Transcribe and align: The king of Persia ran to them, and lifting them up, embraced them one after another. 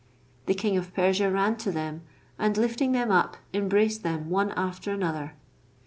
The 0.47 0.55
king 0.55 0.77
of 0.77 0.95
Persia 0.95 1.29
ran 1.29 1.57
to 1.57 1.71
them, 1.71 2.01
and 2.39 2.57
lifting 2.57 2.91
them 2.91 3.11
up, 3.11 3.37
embraced 3.53 4.01
them 4.01 4.31
one 4.31 4.49
after 4.53 4.91
another. 4.91 5.35